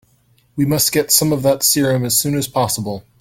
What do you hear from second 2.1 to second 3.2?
soon as possible.